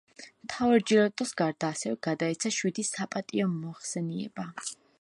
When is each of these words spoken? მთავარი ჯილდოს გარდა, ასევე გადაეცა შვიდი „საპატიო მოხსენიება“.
მთავარი 0.45 0.85
ჯილდოს 0.91 1.33
გარდა, 1.41 1.69
ასევე 1.77 1.99
გადაეცა 2.07 2.51
შვიდი 2.57 2.85
„საპატიო 2.89 3.51
მოხსენიება“. 3.53 4.51